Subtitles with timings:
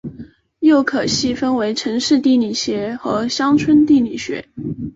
[0.61, 4.49] 又可细分为城市地理学和乡村地理学。